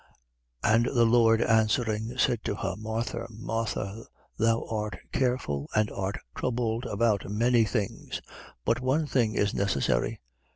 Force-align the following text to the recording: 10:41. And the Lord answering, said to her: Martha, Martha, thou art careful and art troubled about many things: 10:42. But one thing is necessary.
10:41. 0.63 0.73
And 0.75 0.85
the 0.87 1.05
Lord 1.05 1.41
answering, 1.43 2.17
said 2.17 2.43
to 2.45 2.55
her: 2.55 2.73
Martha, 2.75 3.27
Martha, 3.29 4.03
thou 4.35 4.65
art 4.67 4.97
careful 5.11 5.69
and 5.75 5.91
art 5.91 6.17
troubled 6.35 6.85
about 6.87 7.29
many 7.29 7.65
things: 7.65 8.15
10:42. 8.15 8.21
But 8.65 8.79
one 8.79 9.05
thing 9.05 9.35
is 9.35 9.53
necessary. 9.53 10.19